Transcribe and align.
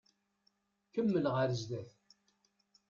Kemmel 0.93 1.25
ɣer 1.33 1.49
zdat. 1.59 1.93